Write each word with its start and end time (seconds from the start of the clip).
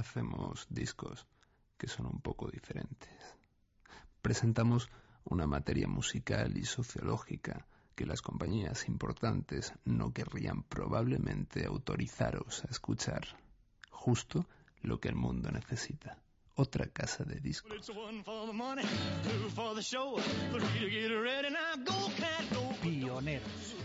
hacemos 0.00 0.66
discos 0.70 1.26
que 1.78 1.86
son 1.86 2.06
un 2.06 2.20
poco 2.20 2.50
diferentes. 2.50 3.36
Presentamos 4.20 4.88
una 5.24 5.46
materia 5.46 5.86
musical 5.86 6.56
y 6.56 6.64
sociológica 6.64 7.66
que 7.94 8.06
las 8.06 8.22
compañías 8.22 8.88
importantes 8.88 9.72
no 9.84 10.12
querrían 10.12 10.62
probablemente 10.62 11.66
autorizaros 11.66 12.64
a 12.64 12.68
escuchar. 12.70 13.26
Justo 13.90 14.46
lo 14.82 14.98
que 14.98 15.08
el 15.08 15.14
mundo 15.16 15.50
necesita. 15.50 16.18
Otra 16.54 16.86
casa 16.86 17.24
de 17.24 17.40
discos. 17.40 17.90
Pioneros. 22.82 23.76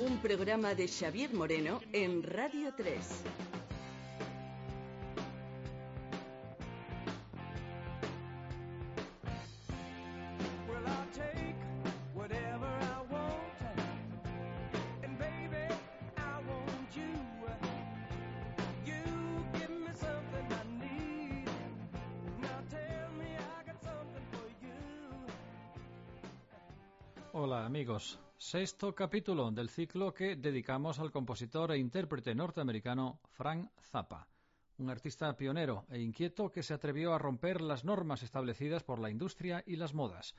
Un 0.00 0.18
programa 0.18 0.74
de 0.74 0.88
Xavier 0.88 1.32
Moreno 1.32 1.80
en 1.92 2.22
Radio 2.24 2.74
3. 2.76 3.61
Amigos, 27.92 28.18
sexto 28.38 28.94
capítulo 28.94 29.50
del 29.50 29.68
ciclo 29.68 30.14
que 30.14 30.34
dedicamos 30.34 30.98
al 30.98 31.12
compositor 31.12 31.72
e 31.72 31.76
intérprete 31.76 32.34
norteamericano 32.34 33.20
Frank 33.36 33.68
Zappa, 33.82 34.28
un 34.78 34.88
artista 34.88 35.36
pionero 35.36 35.84
e 35.90 36.00
inquieto 36.00 36.50
que 36.50 36.62
se 36.62 36.72
atrevió 36.72 37.12
a 37.12 37.18
romper 37.18 37.60
las 37.60 37.84
normas 37.84 38.22
establecidas 38.22 38.82
por 38.82 38.98
la 38.98 39.10
industria 39.10 39.62
y 39.66 39.76
las 39.76 39.92
modas, 39.92 40.34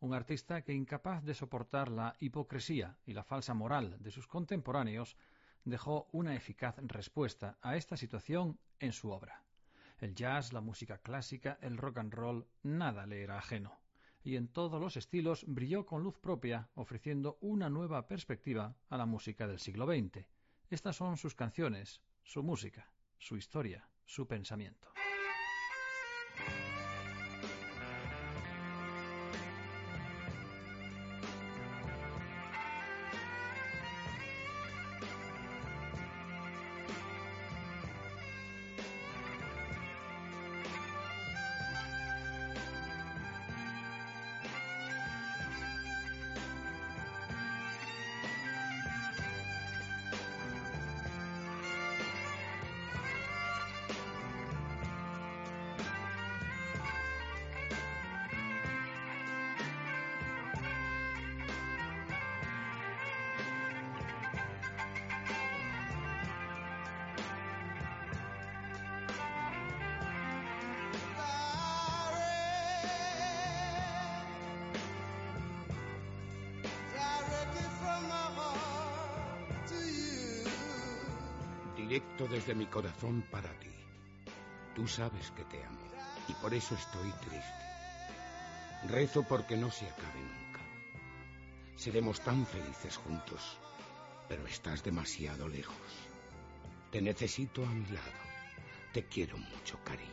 un 0.00 0.14
artista 0.14 0.62
que 0.62 0.72
incapaz 0.72 1.22
de 1.22 1.34
soportar 1.34 1.92
la 1.92 2.16
hipocresía 2.18 2.98
y 3.06 3.12
la 3.12 3.22
falsa 3.22 3.54
moral 3.54 3.98
de 4.00 4.10
sus 4.10 4.26
contemporáneos, 4.26 5.16
dejó 5.64 6.08
una 6.10 6.34
eficaz 6.34 6.74
respuesta 6.78 7.56
a 7.62 7.76
esta 7.76 7.96
situación 7.96 8.58
en 8.80 8.92
su 8.92 9.12
obra. 9.12 9.44
El 9.98 10.16
jazz, 10.16 10.52
la 10.52 10.60
música 10.60 10.98
clásica, 10.98 11.56
el 11.60 11.76
rock 11.76 11.98
and 11.98 12.12
roll, 12.12 12.48
nada 12.64 13.06
le 13.06 13.22
era 13.22 13.38
ajeno 13.38 13.85
y 14.26 14.34
en 14.34 14.48
todos 14.48 14.80
los 14.80 14.96
estilos 14.96 15.44
brilló 15.46 15.86
con 15.86 16.02
luz 16.02 16.18
propia, 16.18 16.68
ofreciendo 16.74 17.38
una 17.40 17.70
nueva 17.70 18.08
perspectiva 18.08 18.74
a 18.88 18.96
la 18.96 19.06
música 19.06 19.46
del 19.46 19.60
siglo 19.60 19.86
XX. 19.86 20.26
Estas 20.68 20.96
son 20.96 21.16
sus 21.16 21.36
canciones, 21.36 22.02
su 22.24 22.42
música, 22.42 22.90
su 23.18 23.36
historia, 23.36 23.88
su 24.04 24.26
pensamiento. 24.26 24.88
Directo 81.86 82.26
desde 82.26 82.54
mi 82.54 82.66
corazón 82.66 83.24
para 83.30 83.48
ti. 83.60 83.70
Tú 84.74 84.88
sabes 84.88 85.30
que 85.30 85.44
te 85.44 85.62
amo 85.64 85.86
y 86.28 86.32
por 86.34 86.52
eso 86.52 86.74
estoy 86.74 87.10
triste. 87.12 87.66
Rezo 88.88 89.22
porque 89.22 89.56
no 89.56 89.70
se 89.70 89.86
acabe 89.86 90.20
nunca. 90.20 90.60
Seremos 91.76 92.20
tan 92.20 92.44
felices 92.44 92.96
juntos, 92.96 93.58
pero 94.28 94.44
estás 94.46 94.82
demasiado 94.82 95.48
lejos. 95.48 95.76
Te 96.90 97.00
necesito 97.00 97.64
a 97.64 97.70
mi 97.70 97.86
lado. 97.86 98.22
Te 98.92 99.04
quiero 99.04 99.38
mucho, 99.38 99.78
cariño. 99.84 100.10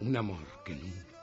Un 0.00 0.14
amor 0.14 0.46
que 0.64 0.74
nunca 0.74 1.15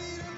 need 0.00 0.29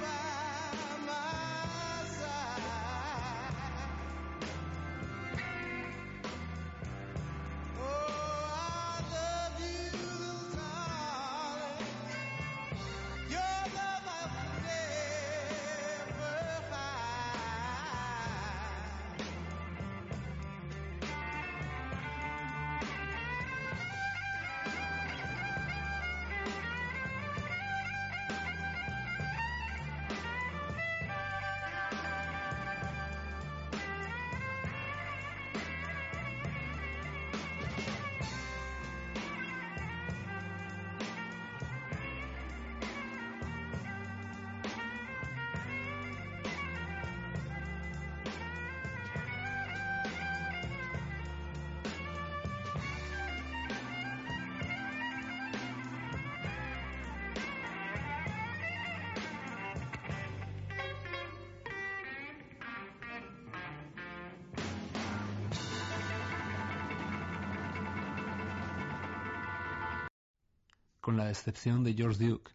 con 71.02 71.16
la 71.16 71.28
excepción 71.28 71.82
de 71.82 71.94
George 71.94 72.24
Duke, 72.24 72.52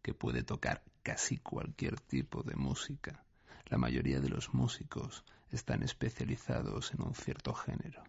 que 0.00 0.14
puede 0.14 0.42
tocar 0.42 0.82
casi 1.02 1.36
cualquier 1.36 2.00
tipo 2.00 2.42
de 2.42 2.56
música. 2.56 3.26
La 3.66 3.76
mayoría 3.76 4.20
de 4.20 4.30
los 4.30 4.54
músicos 4.54 5.22
están 5.50 5.82
especializados 5.82 6.94
en 6.94 7.02
un 7.02 7.14
cierto 7.14 7.52
género. 7.52 8.02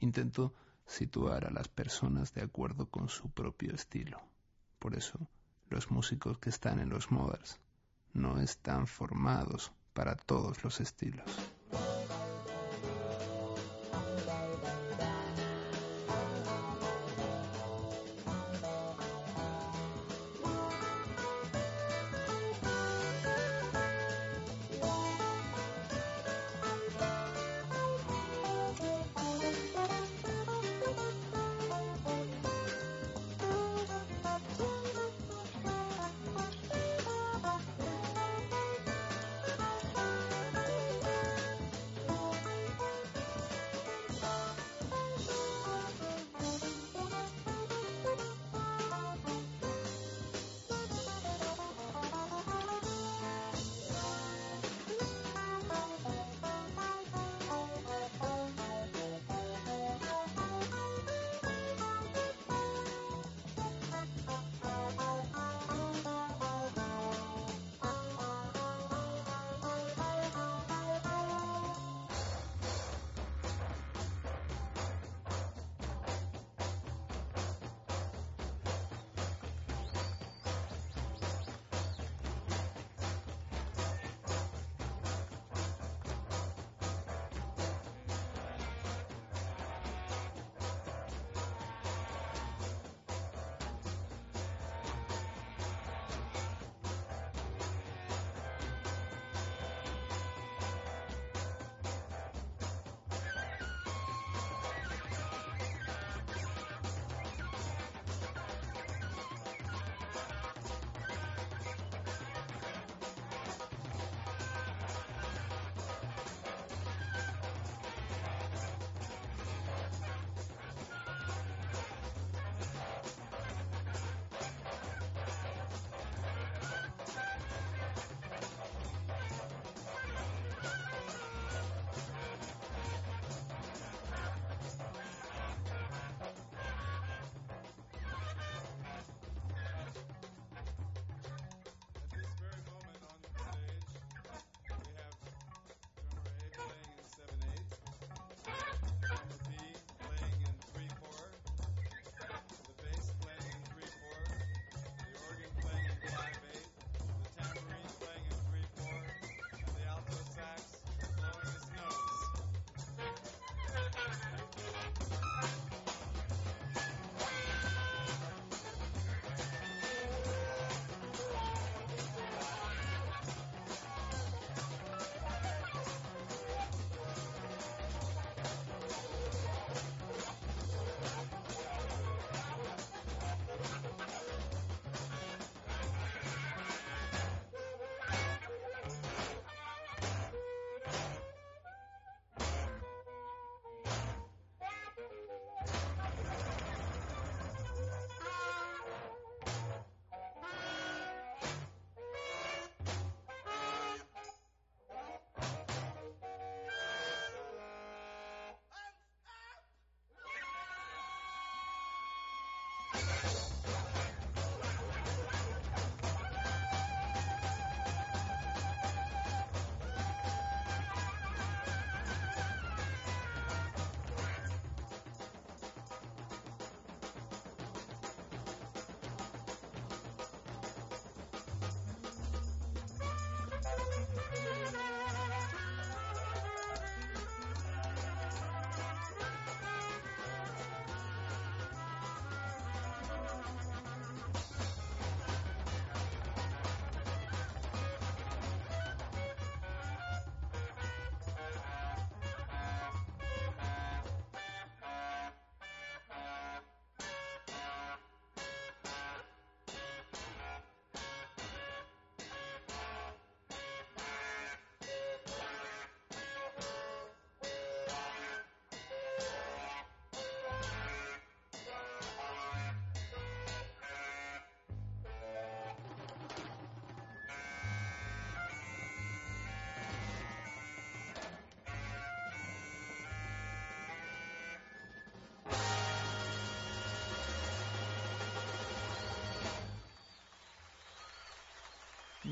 Intento 0.00 0.54
situar 0.86 1.44
a 1.44 1.50
las 1.50 1.68
personas 1.68 2.32
de 2.32 2.40
acuerdo 2.40 2.86
con 2.86 3.10
su 3.10 3.30
propio 3.30 3.74
estilo. 3.74 4.18
Por 4.78 4.96
eso, 4.96 5.28
los 5.68 5.90
músicos 5.90 6.38
que 6.38 6.48
están 6.48 6.80
en 6.80 6.88
los 6.88 7.10
Mothers 7.10 7.60
no 8.14 8.40
están 8.40 8.86
formados 8.86 9.72
para 9.92 10.16
todos 10.16 10.64
los 10.64 10.80
estilos. 10.80 11.57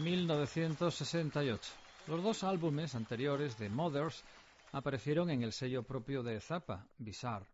1968. 0.06 1.72
Los 2.06 2.22
dos 2.22 2.44
álbumes 2.44 2.94
anteriores 2.94 3.58
de 3.58 3.68
Mothers 3.68 4.22
aparecieron 4.70 5.30
en 5.30 5.42
el 5.42 5.52
sello 5.52 5.82
propio 5.82 6.22
de 6.22 6.40
Zappa, 6.40 6.86
Bizarre. 6.96 7.48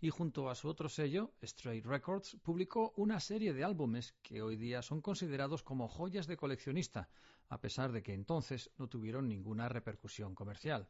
Y 0.00 0.08
junto 0.08 0.48
a 0.48 0.54
su 0.54 0.68
otro 0.68 0.88
sello, 0.88 1.32
Straight 1.42 1.84
Records, 1.84 2.38
publicó 2.42 2.94
una 2.96 3.20
serie 3.20 3.52
de 3.52 3.62
álbumes 3.62 4.14
que 4.22 4.40
hoy 4.40 4.56
día 4.56 4.80
son 4.80 5.02
considerados 5.02 5.62
como 5.62 5.86
joyas 5.86 6.26
de 6.26 6.38
coleccionista, 6.38 7.10
a 7.50 7.60
pesar 7.60 7.92
de 7.92 8.02
que 8.02 8.14
entonces 8.14 8.70
no 8.78 8.88
tuvieron 8.88 9.28
ninguna 9.28 9.68
repercusión 9.68 10.34
comercial. 10.34 10.88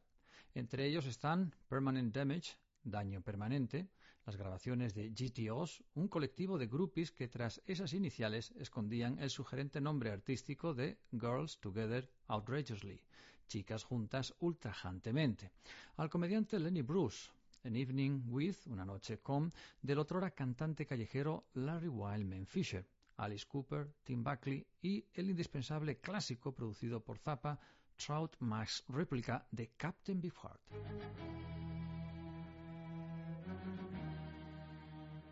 Entre 0.54 0.86
ellos 0.86 1.06
están 1.06 1.52
Permanent 1.68 2.14
Damage, 2.14 2.52
Daño 2.84 3.22
Permanente, 3.22 3.88
las 4.24 4.36
grabaciones 4.36 4.94
de 4.94 5.10
GTOs, 5.10 5.82
un 5.94 6.08
colectivo 6.08 6.58
de 6.58 6.66
groupies 6.66 7.12
que 7.12 7.28
tras 7.28 7.62
esas 7.66 7.92
iniciales 7.92 8.52
escondían 8.56 9.18
el 9.18 9.30
sugerente 9.30 9.80
nombre 9.80 10.10
artístico 10.10 10.74
de 10.74 10.98
Girls 11.10 11.58
Together 11.58 12.08
Outrageously, 12.28 13.00
chicas 13.48 13.84
juntas 13.84 14.34
ultrajantemente, 14.40 15.50
al 15.96 16.08
comediante 16.08 16.58
Lenny 16.58 16.82
Bruce, 16.82 17.30
An 17.64 17.76
Evening 17.76 18.24
with, 18.28 18.56
una 18.66 18.84
noche 18.84 19.18
con, 19.18 19.52
del 19.80 19.98
otrora 19.98 20.30
cantante 20.30 20.86
callejero 20.86 21.46
Larry 21.54 21.88
Wildman 21.88 22.46
Fisher, 22.46 22.86
Alice 23.16 23.46
Cooper, 23.46 23.94
Tim 24.02 24.24
Buckley 24.24 24.66
y 24.80 25.04
el 25.14 25.30
indispensable 25.30 26.00
clásico 26.00 26.52
producido 26.52 27.04
por 27.04 27.18
Zappa, 27.18 27.58
Trout 27.96 28.36
Max 28.40 28.84
réplica 28.88 29.46
de 29.50 29.70
Captain 29.76 30.20
Beefheart. 30.20 30.60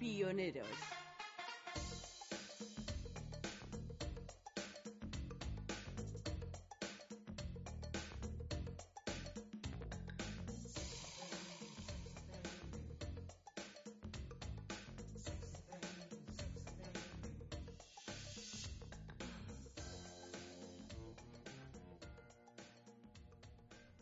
Pioneros. 0.00 0.66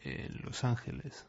En 0.01 0.41
Los 0.43 0.63
Ángeles, 0.63 1.27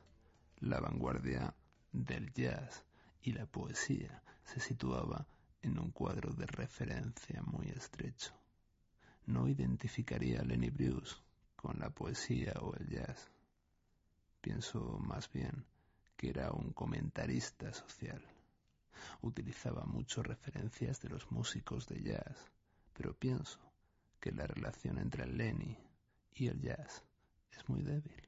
la 0.59 0.79
vanguardia 0.79 1.55
del 1.91 2.31
jazz 2.33 2.83
y 3.23 3.31
la 3.33 3.47
poesía 3.47 4.21
se 4.49 4.59
situaba 4.59 5.27
en 5.61 5.77
un 5.77 5.91
cuadro 5.91 6.33
de 6.33 6.47
referencia 6.47 7.41
muy 7.43 7.67
estrecho. 7.67 8.33
No 9.27 9.47
identificaría 9.47 10.41
a 10.41 10.43
Lenny 10.43 10.71
Bruce 10.71 11.17
con 11.55 11.77
la 11.79 11.91
poesía 11.91 12.53
o 12.61 12.73
el 12.75 12.87
jazz. 12.87 13.29
Pienso 14.41 14.97
más 14.99 15.31
bien 15.31 15.65
que 16.17 16.29
era 16.29 16.51
un 16.51 16.73
comentarista 16.73 17.71
social. 17.73 18.23
Utilizaba 19.21 19.85
mucho 19.85 20.23
referencias 20.23 20.99
de 21.01 21.09
los 21.09 21.29
músicos 21.31 21.87
de 21.87 22.01
jazz, 22.01 22.51
pero 22.93 23.13
pienso 23.13 23.59
que 24.19 24.31
la 24.31 24.47
relación 24.47 24.97
entre 24.97 25.27
Lenny 25.27 25.77
y 26.33 26.47
el 26.47 26.59
jazz 26.59 27.03
es 27.51 27.69
muy 27.69 27.83
débil. 27.83 28.27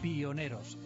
Pioneros. 0.00 0.76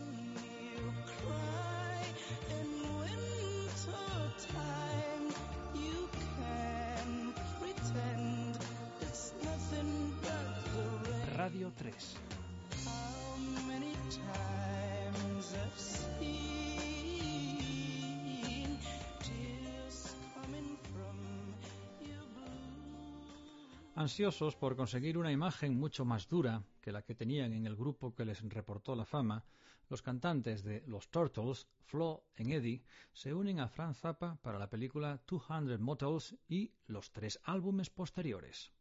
Ansiosos 24.03 24.57
por 24.57 24.75
conseguir 24.75 25.17
una 25.17 25.31
imagen 25.31 25.79
mucho 25.79 26.05
más 26.05 26.27
dura 26.27 26.65
que 26.81 26.91
la 26.91 27.03
que 27.03 27.15
tenían 27.15 27.53
en 27.53 27.67
el 27.67 27.77
grupo 27.77 28.12
que 28.17 28.25
les 28.25 28.43
reportó 28.43 28.97
la 28.97 29.05
fama, 29.05 29.45
los 29.88 30.03
cantantes 30.03 30.65
de 30.65 30.83
Los 30.88 31.09
Turtles, 31.09 31.69
Flo 31.85 32.25
y 32.37 32.53
Eddie, 32.53 32.83
se 33.12 33.33
unen 33.33 33.61
a 33.61 33.69
Frank 33.69 33.95
Zappa 33.95 34.41
para 34.43 34.59
la 34.59 34.69
película 34.69 35.23
200 35.29 35.79
Motels 35.79 36.35
y 36.49 36.73
los 36.88 37.12
tres 37.12 37.38
álbumes 37.45 37.91
posteriores. 37.91 38.73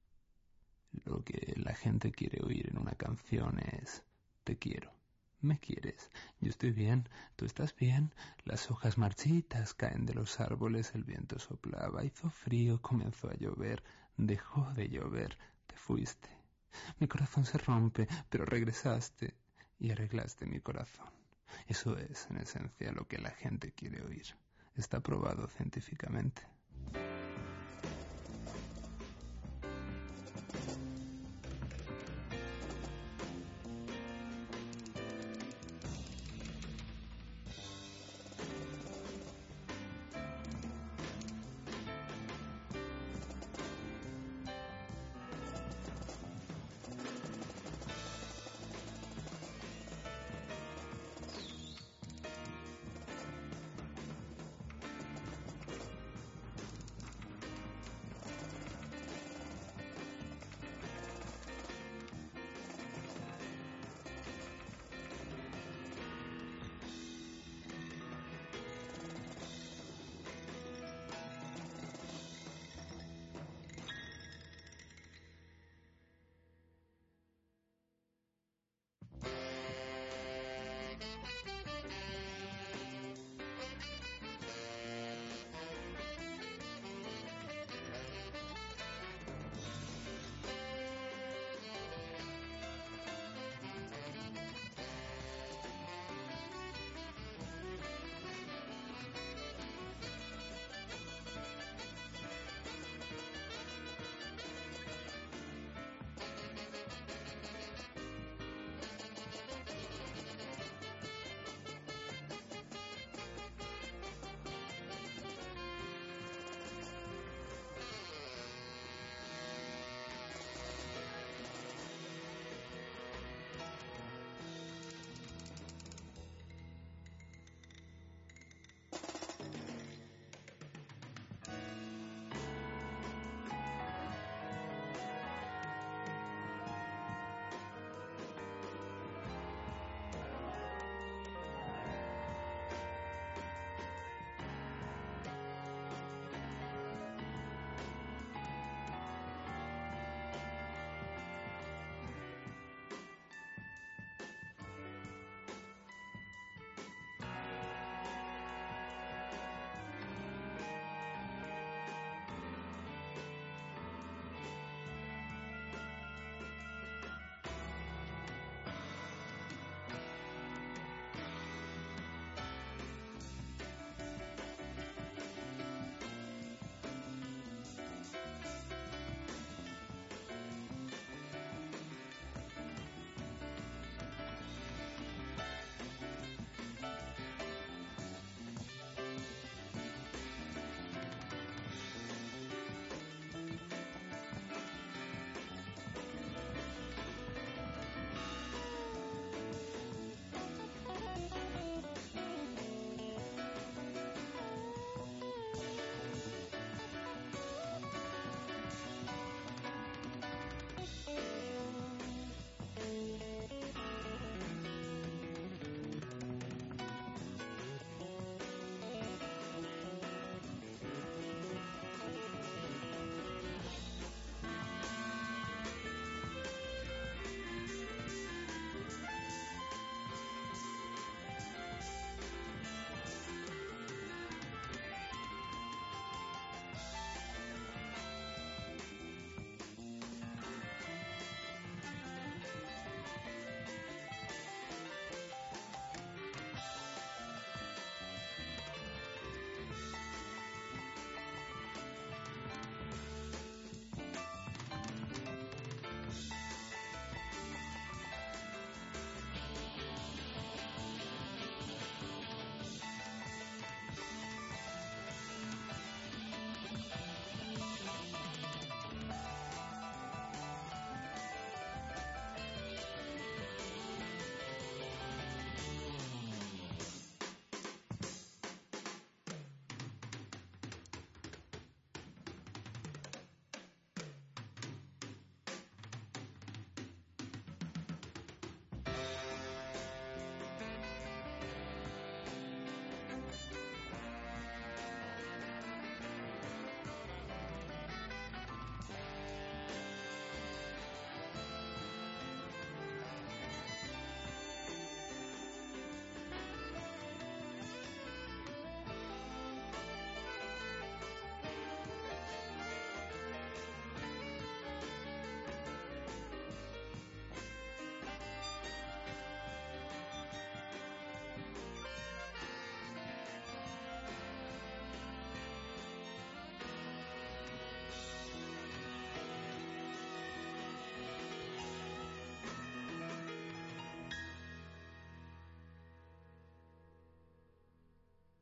Lo 1.05 1.23
que 1.23 1.53
la 1.55 1.75
gente 1.75 2.11
quiere 2.11 2.43
oír 2.43 2.69
en 2.71 2.79
una 2.79 2.95
canción 2.95 3.59
es 3.59 4.03
Te 4.43 4.57
quiero. 4.57 4.91
¿Me 5.39 5.59
quieres? 5.59 6.09
Yo 6.39 6.49
estoy 6.49 6.71
bien, 6.71 7.07
tú 7.35 7.45
estás 7.45 7.75
bien. 7.75 8.11
Las 8.43 8.71
hojas 8.71 8.97
marchitas 8.97 9.75
caen 9.75 10.07
de 10.07 10.15
los 10.15 10.39
árboles, 10.39 10.95
el 10.95 11.03
viento 11.03 11.37
soplaba, 11.37 12.03
hizo 12.03 12.29
frío, 12.29 12.81
comenzó 12.81 13.29
a 13.29 13.35
llover, 13.35 13.83
dejó 14.17 14.71
de 14.73 14.89
llover, 14.89 15.37
te 15.67 15.75
fuiste. 15.75 16.29
Mi 16.99 17.07
corazón 17.07 17.45
se 17.45 17.57
rompe, 17.57 18.07
pero 18.29 18.45
regresaste 18.45 19.35
y 19.79 19.91
arreglaste 19.91 20.45
mi 20.45 20.59
corazón. 20.59 21.09
Eso 21.67 21.97
es, 21.97 22.27
en 22.29 22.37
esencia, 22.37 22.91
lo 22.91 23.07
que 23.07 23.17
la 23.17 23.31
gente 23.31 23.73
quiere 23.73 24.01
oír. 24.01 24.25
Está 24.75 25.01
probado 25.01 25.47
científicamente. 25.47 26.41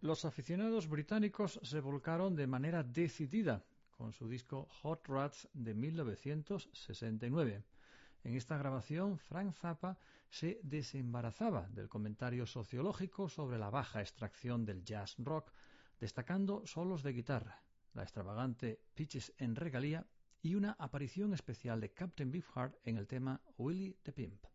Los 0.10 0.26
aficionados 0.26 0.90
británicos 0.90 1.60
se 1.62 1.82
volcaron 1.82 2.36
de 2.36 2.48
manera 2.48 2.82
decidida 2.82 3.64
con 3.92 4.12
su 4.12 4.28
disco 4.28 4.68
Hot 4.82 5.08
Rats 5.08 5.48
de 5.54 5.76
1969. 5.76 7.64
En 8.24 8.34
esta 8.34 8.58
grabación, 8.58 9.20
Frank 9.20 9.54
Zappa 9.54 10.00
se 10.28 10.60
desembarazaba 10.64 11.70
del 11.70 11.90
comentario 11.90 12.48
sociológico 12.48 13.30
sobre 13.30 13.60
la 13.60 13.70
baja 13.70 14.02
extracción 14.02 14.66
del 14.66 14.84
jazz 14.84 15.14
rock, 15.20 15.52
destacando 16.00 16.66
solos 16.66 17.04
de 17.04 17.14
guitarra, 17.14 17.62
la 17.94 18.02
extravagante 18.02 18.82
Pitches 18.96 19.32
en 19.38 19.56
regalía 19.56 20.08
y 20.42 20.56
una 20.56 20.76
aparición 20.80 21.36
especial 21.36 21.80
de 21.82 21.94
Captain 21.94 22.32
Beefheart 22.32 22.76
en 22.84 22.98
el 22.98 23.06
tema 23.06 23.42
Willie 23.60 23.96
the 24.02 24.12
Pimp. 24.12 24.49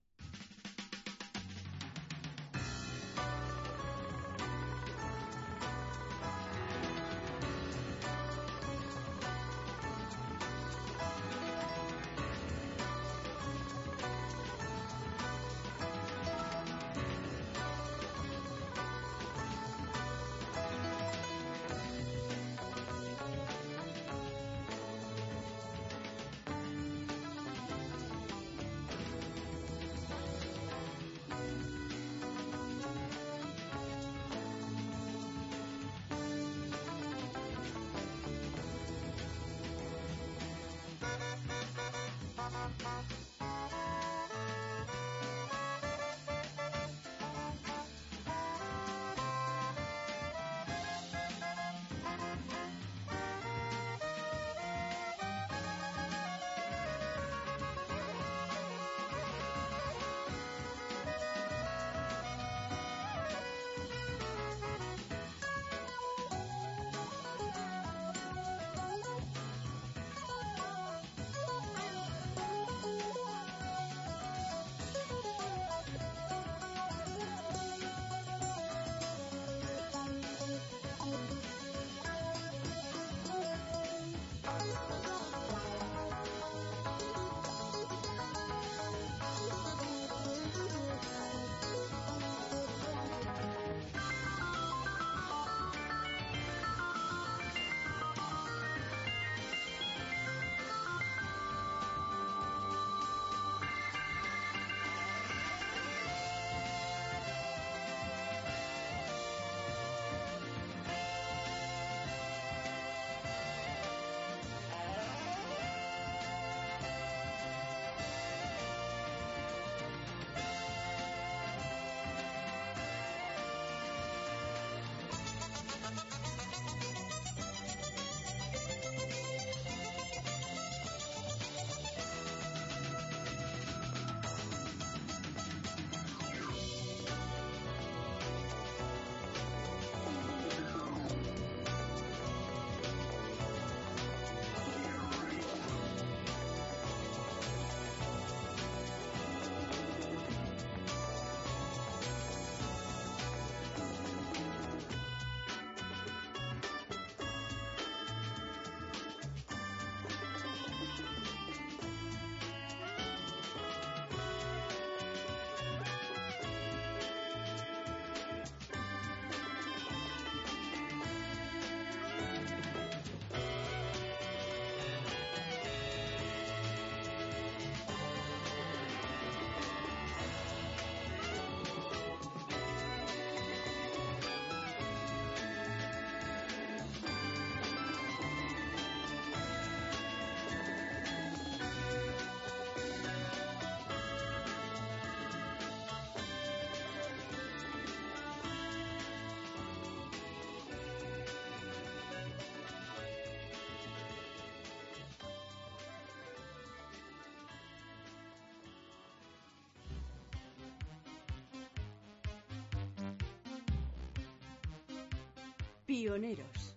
Pioneros. 215.95 216.74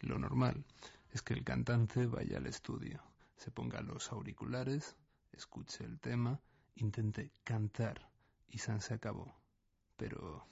Lo 0.00 0.18
normal 0.18 0.64
es 1.12 1.22
que 1.22 1.34
el 1.34 1.44
cantante 1.44 2.06
vaya 2.06 2.38
al 2.38 2.48
estudio, 2.48 3.04
se 3.36 3.52
ponga 3.52 3.80
los 3.82 4.10
auriculares, 4.10 4.96
escuche 5.32 5.84
el 5.84 6.00
tema 6.00 6.40
Intenté 6.76 7.30
cantar 7.44 8.10
y 8.48 8.58
San 8.58 8.80
se 8.80 8.94
acabó. 8.94 9.34
Pero 9.96 10.46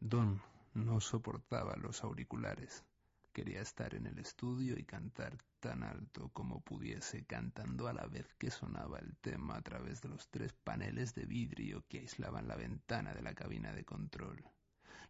Don 0.00 0.40
no 0.74 1.00
soportaba 1.00 1.76
los 1.76 2.02
auriculares. 2.04 2.84
Quería 3.32 3.60
estar 3.60 3.94
en 3.94 4.06
el 4.06 4.18
estudio 4.18 4.78
y 4.78 4.84
cantar 4.84 5.36
tan 5.60 5.82
alto 5.82 6.30
como 6.30 6.60
pudiese, 6.60 7.24
cantando 7.24 7.88
a 7.88 7.92
la 7.92 8.06
vez 8.06 8.34
que 8.34 8.50
sonaba 8.50 8.98
el 8.98 9.16
tema 9.16 9.56
a 9.56 9.62
través 9.62 10.00
de 10.00 10.08
los 10.08 10.28
tres 10.28 10.52
paneles 10.52 11.14
de 11.14 11.26
vidrio 11.26 11.84
que 11.88 11.98
aislaban 11.98 12.48
la 12.48 12.56
ventana 12.56 13.14
de 13.14 13.22
la 13.22 13.34
cabina 13.34 13.72
de 13.72 13.84
control. 13.84 14.44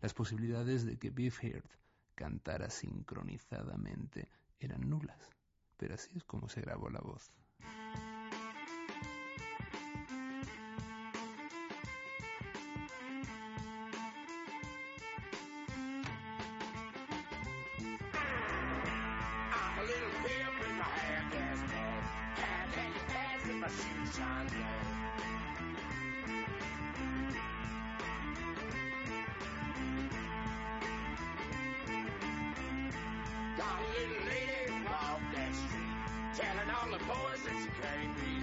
Las 0.01 0.15
posibilidades 0.15 0.85
de 0.85 0.99
que 0.99 1.11
Beefheart 1.11 1.71
cantara 2.15 2.71
sincronizadamente 2.71 4.29
eran 4.59 4.89
nulas, 4.89 5.31
pero 5.77 5.95
así 5.95 6.11
es 6.17 6.25
como 6.25 6.49
se 6.49 6.61
grabó 6.61 6.91
la 6.91 7.01
voz. 7.01 7.33
Bright. 23.69 24.49
Got 33.57 33.79
a 33.79 33.87
little 33.91 34.25
lady 34.27 34.85
walk 34.85 35.21
that 35.35 35.55
street, 35.55 36.37
telling 36.37 36.71
all 36.71 36.89
the 36.93 37.05
boys 37.05 37.43
that 37.45 37.57
she 37.63 37.71
can't 37.83 38.15
be. 38.19 38.35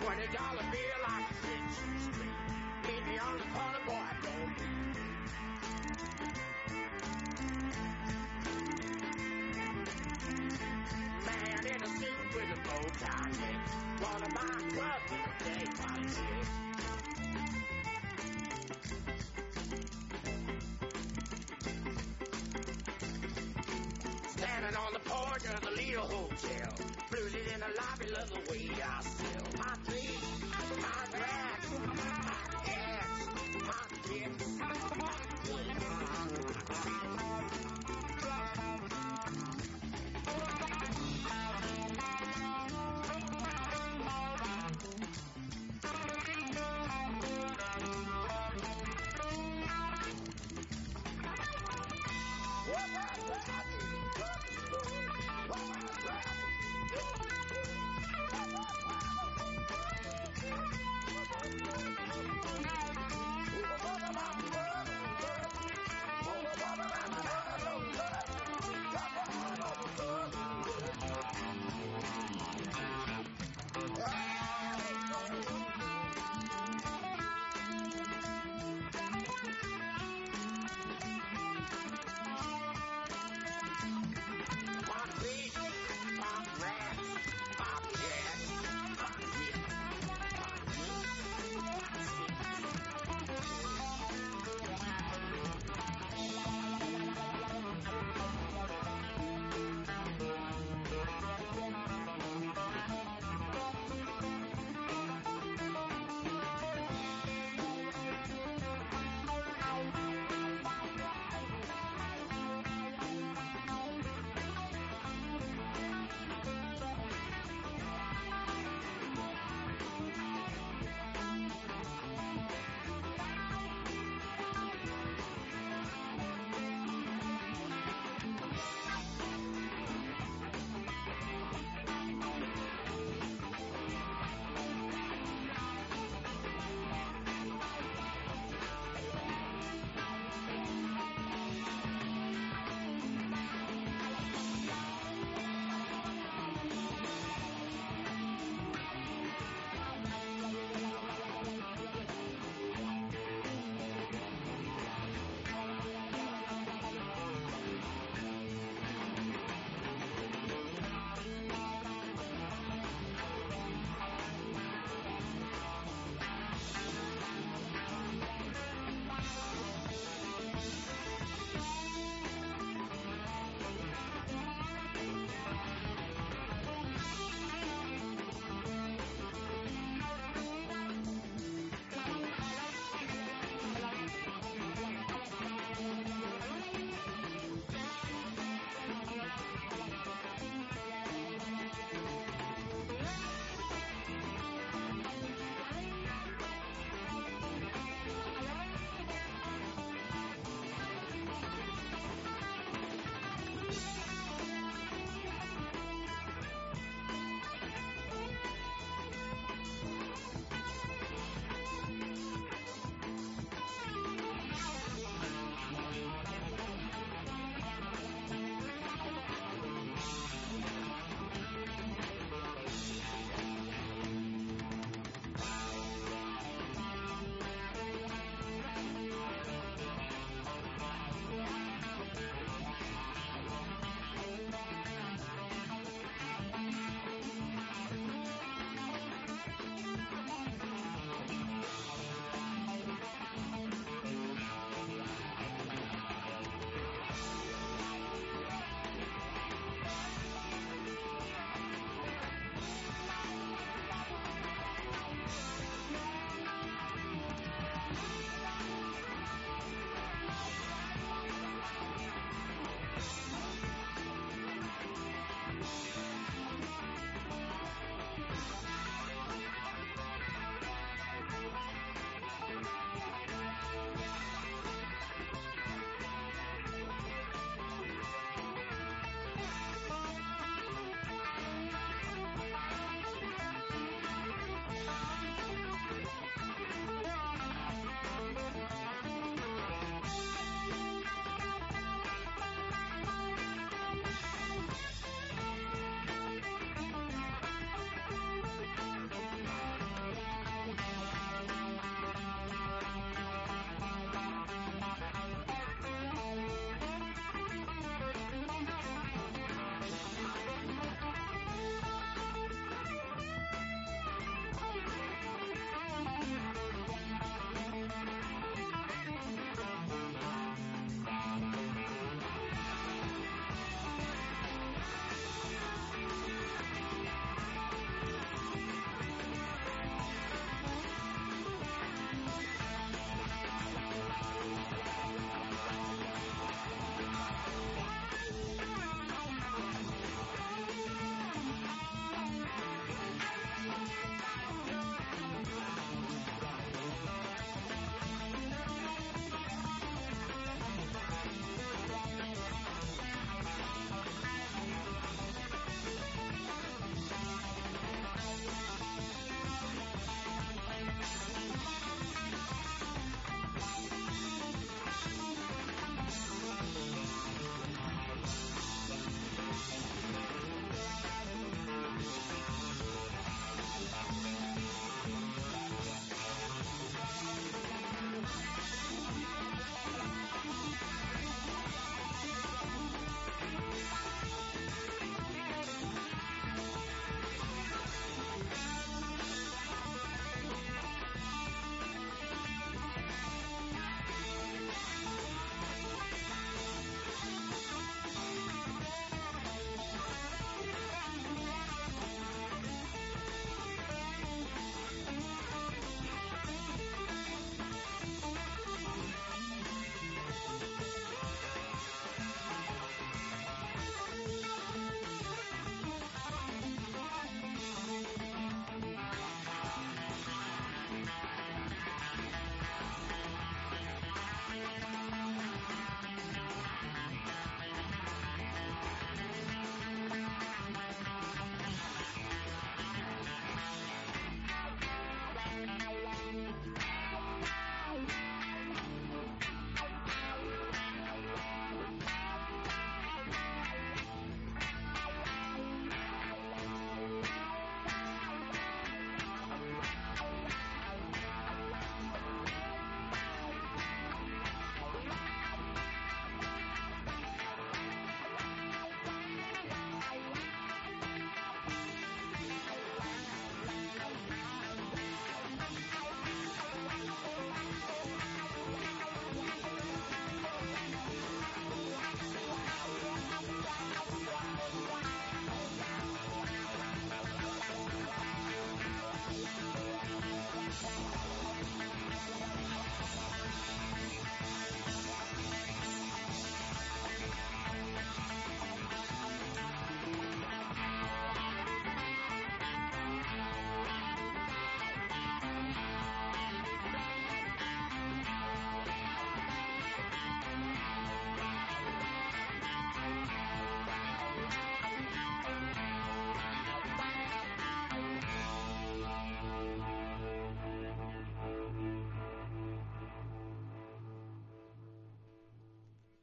Twenty 0.00 0.26
dollar 0.32 0.66
bill 0.70 1.02
I 1.06 1.22
can 1.22 1.36
fit 1.42 1.64
you 1.66 1.98
straight. 2.06 2.38
Meet 2.86 3.04
me 3.12 3.18
on 3.18 3.34
the 3.38 3.44
corner, 3.54 3.82
boy, 3.86 3.97
Standing 24.38 24.76
on 24.76 24.92
the 24.92 25.00
porch 25.00 25.44
of 25.52 25.60
the 25.62 25.70
Lido 25.72 26.02
Hotel. 26.02 26.72
It 27.10 27.52
in 27.52 27.58
the 27.58 27.66
lobby, 27.76 28.06
love 28.12 28.30
the 28.30 28.52
way 28.52 28.70
I 28.80 29.27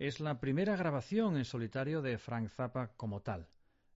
Es 0.05 0.19
la 0.19 0.39
primera 0.39 0.75
grabación 0.75 1.35
en 1.35 1.45
solitario 1.45 1.99
de 2.03 2.19
Frank 2.19 2.49
Zappa 2.49 2.93
como 2.95 3.23
tal. 3.23 3.49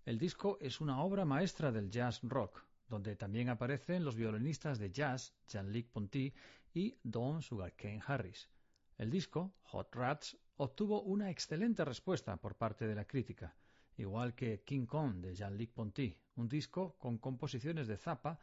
El 0.05 0.17
disco 0.17 0.57
es 0.59 0.81
una 0.81 1.03
obra 1.03 1.23
maestra 1.23 1.71
del 1.71 1.91
jazz 1.91 2.21
rock, 2.23 2.65
donde 2.87 3.15
también 3.15 3.47
aparecen 3.47 4.03
los 4.03 4.15
violinistas 4.15 4.79
de 4.79 4.89
jazz 4.89 5.35
Jean-Luc 5.47 5.85
Ponty 5.91 6.33
y 6.73 6.97
Don 7.03 7.43
Sugarcane 7.43 8.01
Harris. 8.03 8.49
El 8.97 9.11
disco, 9.11 9.53
Hot 9.65 9.93
Rats, 9.93 10.35
obtuvo 10.57 11.03
una 11.03 11.29
excelente 11.29 11.85
respuesta 11.85 12.37
por 12.37 12.55
parte 12.55 12.87
de 12.87 12.95
la 12.95 13.05
crítica, 13.05 13.55
igual 13.95 14.33
que 14.33 14.63
King 14.63 14.87
Kong 14.87 15.17
de 15.17 15.35
Jean-Luc 15.35 15.69
Ponty, 15.69 16.17
un 16.37 16.49
disco 16.49 16.97
con 16.97 17.19
composiciones 17.19 17.87
de 17.87 17.97
Zappa 17.97 18.39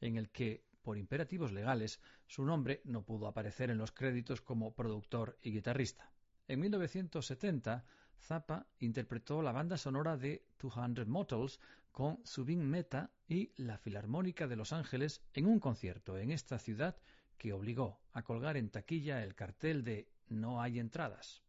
en 0.00 0.16
el 0.16 0.30
que, 0.30 0.64
por 0.80 0.96
imperativos 0.96 1.52
legales, 1.52 2.00
su 2.26 2.46
nombre 2.46 2.80
no 2.84 3.04
pudo 3.04 3.26
aparecer 3.26 3.68
en 3.68 3.76
los 3.76 3.92
créditos 3.92 4.40
como 4.40 4.74
productor 4.74 5.38
y 5.42 5.50
guitarrista. 5.50 6.10
En 6.50 6.58
1970, 6.58 7.84
Zappa 8.18 8.66
interpretó 8.80 9.40
la 9.40 9.52
banda 9.52 9.78
sonora 9.78 10.16
de 10.16 10.42
200 10.60 11.06
Motels 11.06 11.60
con 11.92 12.18
Subin 12.24 12.68
Meta 12.68 13.12
y 13.28 13.52
la 13.56 13.78
Filarmónica 13.78 14.48
de 14.48 14.56
Los 14.56 14.72
Ángeles 14.72 15.22
en 15.32 15.46
un 15.46 15.60
concierto 15.60 16.18
en 16.18 16.32
esta 16.32 16.58
ciudad 16.58 16.96
que 17.38 17.52
obligó 17.52 18.00
a 18.12 18.22
colgar 18.22 18.56
en 18.56 18.68
taquilla 18.68 19.22
el 19.22 19.36
cartel 19.36 19.84
de 19.84 20.08
No 20.28 20.60
hay 20.60 20.80
entradas. 20.80 21.40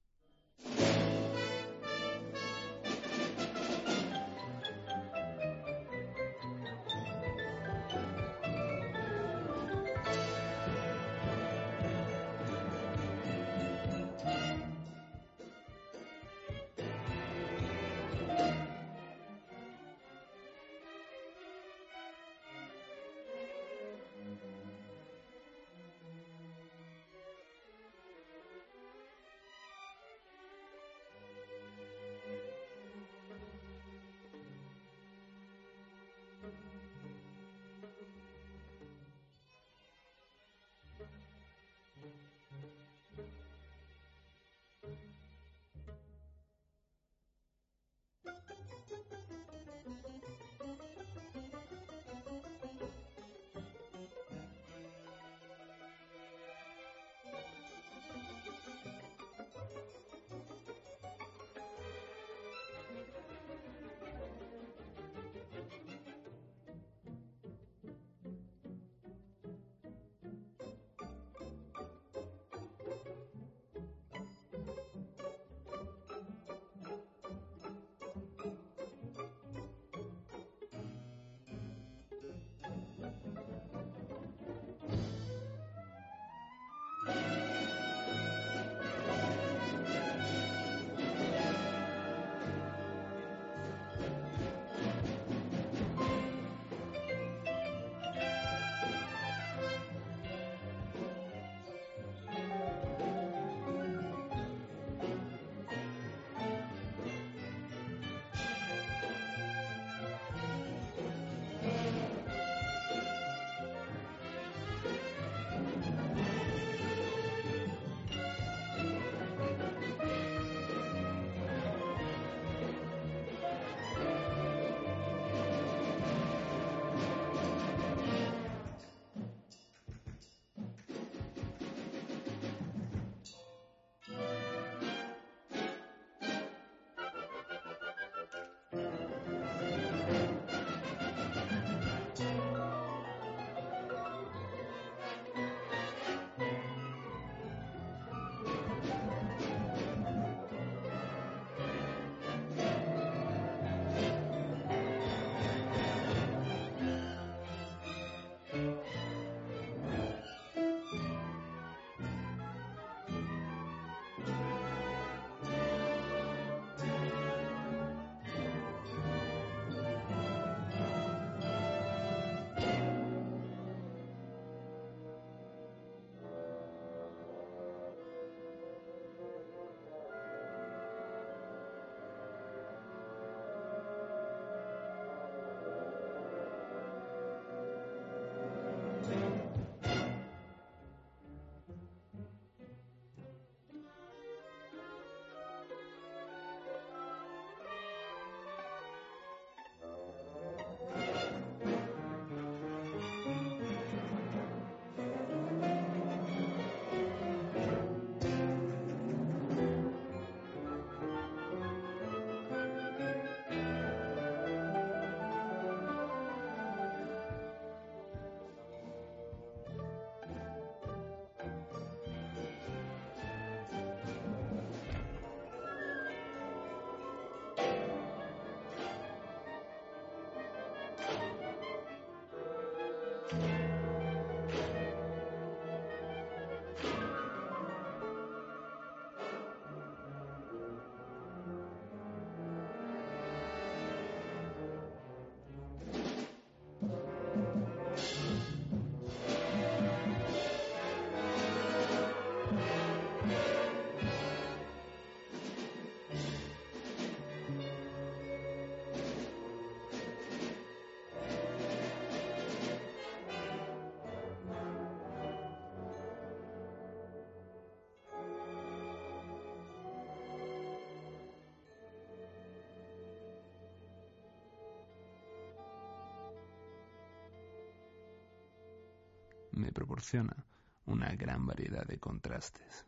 Proporciona 279.69 280.45
una 280.85 281.13
gran 281.15 281.45
variedad 281.45 281.85
de 281.85 281.99
contrastes. 281.99 282.85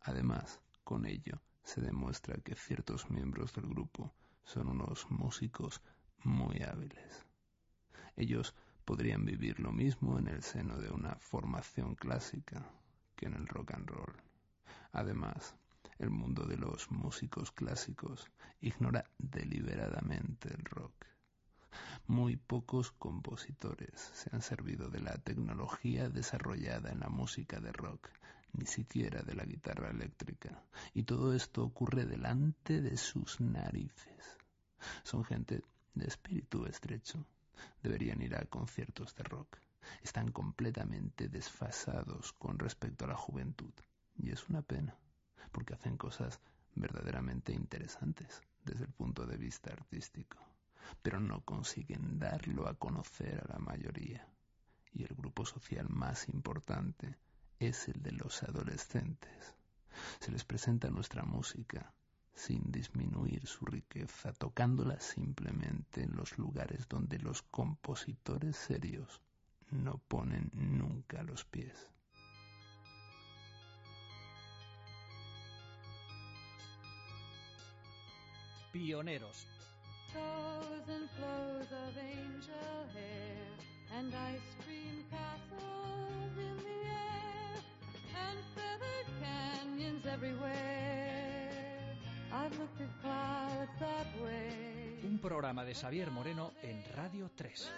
Además, 0.00 0.60
con 0.84 1.06
ello 1.06 1.40
se 1.62 1.80
demuestra 1.80 2.36
que 2.42 2.54
ciertos 2.54 3.08
miembros 3.08 3.52
del 3.54 3.68
grupo 3.68 4.12
son 4.44 4.68
unos 4.68 5.10
músicos 5.10 5.80
muy 6.24 6.62
hábiles. 6.62 7.24
Ellos 8.16 8.54
podrían 8.84 9.24
vivir 9.24 9.60
lo 9.60 9.72
mismo 9.72 10.18
en 10.18 10.28
el 10.28 10.42
seno 10.42 10.76
de 10.76 10.90
una 10.90 11.14
formación 11.16 11.94
clásica 11.94 12.68
que 13.16 13.26
en 13.26 13.34
el 13.34 13.46
rock 13.46 13.72
and 13.74 13.88
roll. 13.88 14.14
Además, 14.92 15.54
el 15.98 16.10
mundo 16.10 16.44
de 16.44 16.56
los 16.56 16.90
músicos 16.90 17.52
clásicos 17.52 18.30
ignora 18.60 19.04
deliberadamente 19.18 20.48
el 20.52 20.64
rock. 20.64 21.11
Muy 22.06 22.36
pocos 22.36 22.90
compositores 22.92 23.92
se 24.14 24.30
han 24.34 24.42
servido 24.42 24.88
de 24.88 25.00
la 25.00 25.16
tecnología 25.18 26.08
desarrollada 26.08 26.90
en 26.90 27.00
la 27.00 27.08
música 27.08 27.60
de 27.60 27.72
rock, 27.72 28.10
ni 28.52 28.66
siquiera 28.66 29.22
de 29.22 29.34
la 29.34 29.44
guitarra 29.44 29.90
eléctrica. 29.90 30.62
Y 30.94 31.04
todo 31.04 31.32
esto 31.32 31.64
ocurre 31.64 32.04
delante 32.04 32.80
de 32.80 32.96
sus 32.96 33.40
narices. 33.40 34.36
Son 35.04 35.24
gente 35.24 35.62
de 35.94 36.06
espíritu 36.06 36.66
estrecho. 36.66 37.24
Deberían 37.82 38.20
ir 38.20 38.34
a 38.34 38.44
conciertos 38.46 39.14
de 39.14 39.22
rock. 39.24 39.58
Están 40.02 40.32
completamente 40.32 41.28
desfasados 41.28 42.32
con 42.32 42.58
respecto 42.58 43.04
a 43.04 43.08
la 43.08 43.16
juventud. 43.16 43.72
Y 44.16 44.30
es 44.30 44.48
una 44.48 44.62
pena, 44.62 44.96
porque 45.52 45.74
hacen 45.74 45.96
cosas 45.96 46.40
verdaderamente 46.74 47.52
interesantes 47.52 48.42
desde 48.64 48.84
el 48.84 48.92
punto 48.92 49.26
de 49.26 49.36
vista 49.36 49.72
artístico, 49.72 50.38
pero 51.00 51.20
no 51.20 51.40
consiguen 51.42 52.18
darlo 52.18 52.68
a 52.68 52.74
conocer 52.74 53.40
a 53.44 53.52
la 53.52 53.58
mayoría. 53.58 54.28
Y 54.92 55.04
el 55.04 55.14
grupo 55.14 55.46
social 55.46 55.88
más 55.88 56.28
importante 56.28 57.16
es 57.58 57.88
el 57.88 58.02
de 58.02 58.12
los 58.12 58.42
adolescentes. 58.42 59.54
Se 60.20 60.30
les 60.30 60.44
presenta 60.44 60.90
nuestra 60.90 61.24
música 61.24 61.92
sin 62.34 62.72
disminuir 62.72 63.46
su 63.46 63.64
riqueza, 63.66 64.32
tocándola 64.32 64.98
simplemente 65.00 66.02
en 66.02 66.16
los 66.16 66.38
lugares 66.38 66.88
donde 66.88 67.18
los 67.18 67.42
compositores 67.42 68.56
serios 68.56 69.20
no 69.70 69.98
ponen 70.08 70.50
nunca 70.52 71.22
los 71.22 71.44
pies. 71.44 71.88
Pioneros. 78.72 79.46
Flows 80.12 80.88
and 80.88 81.08
flows 81.16 81.70
of 81.72 81.96
angel 81.98 82.86
hair 82.94 83.46
and 83.98 84.14
ice 84.14 84.50
cream 84.64 85.04
castles 85.10 86.36
in 86.36 86.56
the 86.58 86.78
air 86.84 87.56
and 88.26 88.38
feathered 88.54 89.08
canyons 89.20 90.04
everywhere. 90.06 91.96
I've 92.32 92.58
looked 92.58 92.80
at 92.80 93.00
clouds 93.00 93.70
that 93.80 94.06
way. 94.22 95.00
Un 95.04 95.18
programa 95.18 95.64
de 95.64 95.74
Xavier 95.74 96.10
Moreno 96.10 96.52
en 96.62 96.84
Radio 96.94 97.30
3. 97.34 97.70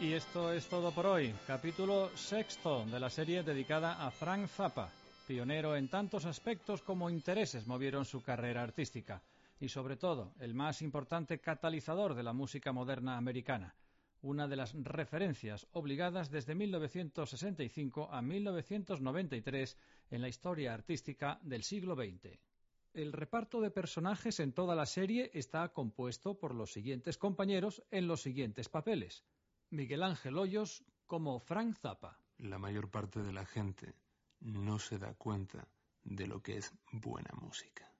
Y 0.00 0.12
esto 0.12 0.52
es 0.52 0.68
todo 0.68 0.92
por 0.92 1.06
hoy. 1.06 1.34
Capítulo 1.44 2.16
sexto 2.16 2.84
de 2.86 3.00
la 3.00 3.10
serie 3.10 3.42
dedicada 3.42 4.06
a 4.06 4.12
Frank 4.12 4.46
Zappa, 4.46 4.92
pionero 5.26 5.74
en 5.74 5.88
tantos 5.88 6.24
aspectos 6.24 6.82
como 6.82 7.10
intereses 7.10 7.66
movieron 7.66 8.04
su 8.04 8.22
carrera 8.22 8.62
artística 8.62 9.20
y 9.58 9.68
sobre 9.68 9.96
todo 9.96 10.34
el 10.38 10.54
más 10.54 10.82
importante 10.82 11.40
catalizador 11.40 12.14
de 12.14 12.22
la 12.22 12.32
música 12.32 12.72
moderna 12.72 13.16
americana, 13.16 13.74
una 14.22 14.46
de 14.46 14.54
las 14.54 14.72
referencias 14.84 15.66
obligadas 15.72 16.30
desde 16.30 16.54
1965 16.54 18.08
a 18.12 18.22
1993 18.22 19.76
en 20.12 20.22
la 20.22 20.28
historia 20.28 20.74
artística 20.74 21.40
del 21.42 21.64
siglo 21.64 21.96
XX. 21.96 22.38
El 22.94 23.12
reparto 23.12 23.60
de 23.60 23.72
personajes 23.72 24.38
en 24.38 24.52
toda 24.52 24.76
la 24.76 24.86
serie 24.86 25.32
está 25.34 25.68
compuesto 25.70 26.38
por 26.38 26.54
los 26.54 26.72
siguientes 26.72 27.18
compañeros 27.18 27.82
en 27.90 28.06
los 28.06 28.22
siguientes 28.22 28.68
papeles. 28.68 29.24
Miguel 29.70 30.02
Ángel 30.02 30.38
Hoyos 30.38 30.82
como 31.06 31.40
Frank 31.40 31.76
Zappa, 31.76 32.18
La 32.38 32.58
mayor 32.58 32.90
parte 32.90 33.20
de 33.20 33.32
la 33.32 33.44
gente 33.44 33.94
no 34.40 34.78
se 34.78 34.98
da 34.98 35.12
cuenta 35.14 35.68
de 36.04 36.26
lo 36.26 36.40
que 36.40 36.56
es 36.56 36.72
buena 36.92 37.30
música. 37.34 37.92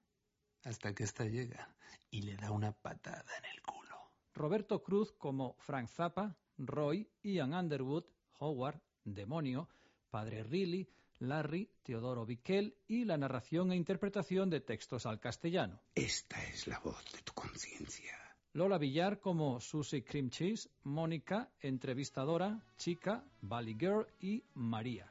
Hasta 0.63 0.93
que 0.95 1.03
ésta 1.03 1.25
llega 1.25 1.75
y 2.09 2.23
le 2.23 2.35
da 2.37 2.51
una 2.51 2.71
patada 2.71 3.37
en 3.37 3.45
el 3.45 3.61
culo. 3.61 3.95
Roberto 4.33 4.81
Cruz 4.81 5.11
como 5.11 5.57
Frank 5.59 5.89
Zappa, 5.89 6.35
Roy, 6.57 7.07
Ian 7.21 7.53
Underwood, 7.53 8.05
Howard, 8.39 8.81
Demonio, 9.03 9.69
Padre 10.09 10.43
Riley, 10.43 10.89
Larry, 11.19 11.69
Teodoro 11.83 12.25
Biquel 12.25 12.77
y 12.87 13.05
la 13.05 13.17
narración 13.17 13.71
e 13.71 13.75
interpretación 13.75 14.49
de 14.49 14.61
textos 14.61 15.05
al 15.05 15.19
castellano. 15.19 15.81
Esta 15.93 16.43
es 16.45 16.67
la 16.67 16.79
voz 16.79 17.03
de 17.11 17.21
tu 17.21 17.33
conciencia. 17.33 18.28
Lola 18.53 18.79
Villar 18.79 19.19
como 19.19 19.59
Susie 19.59 20.03
Cream 20.03 20.29
Cheese, 20.31 20.69
Mónica, 20.83 21.49
entrevistadora, 21.61 22.59
Chica, 22.77 23.23
Valley 23.41 23.75
Girl 23.79 24.07
y 24.19 24.43
María. 24.55 25.05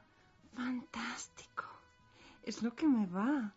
Fantástico. 0.53 1.63
Es 2.43 2.61
lo 2.61 2.75
que 2.75 2.85
me 2.85 3.05
va. 3.05 3.55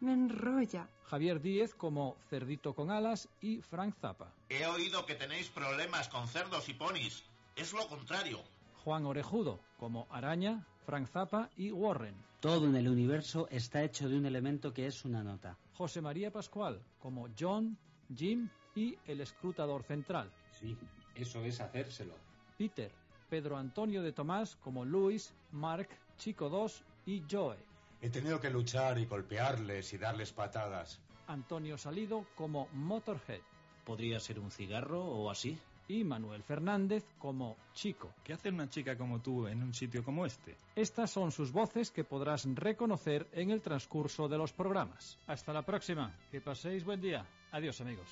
Me 0.00 0.12
enrolla. 0.12 0.88
Javier 1.06 1.40
Díez 1.40 1.74
como 1.74 2.16
Cerdito 2.30 2.74
con 2.74 2.90
alas 2.90 3.28
y 3.40 3.60
Frank 3.60 3.96
Zappa. 3.96 4.32
He 4.48 4.66
oído 4.66 5.04
que 5.04 5.16
tenéis 5.16 5.48
problemas 5.48 6.08
con 6.08 6.28
cerdos 6.28 6.68
y 6.68 6.74
ponis. 6.74 7.24
Es 7.56 7.72
lo 7.72 7.88
contrario. 7.88 8.40
Juan 8.84 9.04
Orejudo 9.04 9.58
como 9.78 10.06
Araña, 10.10 10.64
Frank 10.86 11.08
Zappa 11.08 11.50
y 11.56 11.72
Warren. 11.72 12.14
Todo 12.38 12.66
en 12.66 12.76
el 12.76 12.88
universo 12.88 13.48
está 13.50 13.82
hecho 13.82 14.08
de 14.08 14.16
un 14.16 14.26
elemento 14.26 14.72
que 14.72 14.86
es 14.86 15.04
una 15.04 15.24
nota. 15.24 15.58
José 15.72 16.00
María 16.00 16.30
Pascual 16.30 16.80
como 17.00 17.28
John, 17.36 17.76
Jim 18.14 18.48
y 18.74 18.96
el 19.06 19.20
escrutador 19.20 19.82
central. 19.82 20.30
Sí, 20.52 20.76
eso 21.14 21.42
es 21.44 21.60
hacérselo. 21.60 22.14
Peter, 22.58 22.90
Pedro 23.28 23.56
Antonio 23.56 24.02
de 24.02 24.12
Tomás 24.12 24.56
como 24.56 24.84
Luis, 24.84 25.32
Mark, 25.52 25.88
Chico 26.18 26.48
2 26.48 26.82
y 27.06 27.22
Joe. 27.30 27.56
He 28.00 28.10
tenido 28.10 28.40
que 28.40 28.50
luchar 28.50 28.98
y 28.98 29.06
golpearles 29.06 29.92
y 29.92 29.98
darles 29.98 30.32
patadas. 30.32 31.00
Antonio 31.26 31.78
Salido 31.78 32.26
como 32.34 32.68
Motorhead 32.72 33.40
¿Podría 33.84 34.20
ser 34.20 34.38
un 34.40 34.50
cigarro 34.50 35.04
o 35.04 35.30
así? 35.30 35.58
y 35.88 36.02
Manuel 36.02 36.42
Fernández 36.42 37.04
como 37.18 37.56
Chico. 37.74 38.14
¿Qué 38.24 38.32
hace 38.32 38.48
una 38.48 38.70
chica 38.70 38.96
como 38.96 39.20
tú 39.20 39.46
en 39.46 39.62
un 39.62 39.74
sitio 39.74 40.02
como 40.02 40.24
este? 40.24 40.56
Estas 40.74 41.10
son 41.10 41.30
sus 41.30 41.52
voces 41.52 41.90
que 41.90 42.04
podrás 42.04 42.46
reconocer 42.54 43.28
en 43.32 43.50
el 43.50 43.60
transcurso 43.60 44.28
de 44.28 44.38
los 44.38 44.52
programas. 44.52 45.18
Hasta 45.26 45.52
la 45.52 45.62
próxima. 45.62 46.14
Que 46.30 46.40
paséis 46.40 46.84
buen 46.84 47.00
día. 47.02 47.26
Adiós 47.52 47.80
amigos. 47.82 48.08